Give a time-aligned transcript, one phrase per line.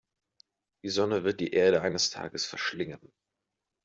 [0.81, 3.13] Die Sonne wird die Erde eines Tages verschlingen.